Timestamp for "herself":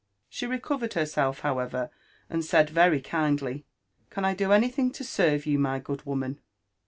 0.95-1.41